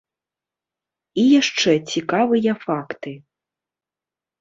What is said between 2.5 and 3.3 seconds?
факты.